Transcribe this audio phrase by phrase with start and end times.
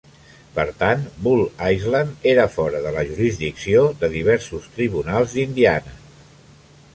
[0.53, 1.43] Per tant, Bull
[1.75, 5.97] Island era fora de la jurisdicció de diversos tribunals d'Indiana.